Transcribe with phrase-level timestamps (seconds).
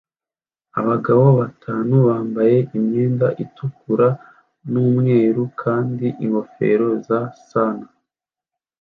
[0.79, 4.07] Abagabo batanu bambaye imyenda itukura
[4.71, 7.91] n'umweru kandi ingofero za Santa